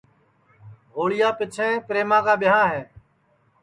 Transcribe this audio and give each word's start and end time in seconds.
ہوݪی 0.95 1.19
پیچھیں 1.37 1.73
پریما 1.87 2.17
کا 2.25 2.33
ٻیاں 2.41 2.65
ہے 2.71 2.81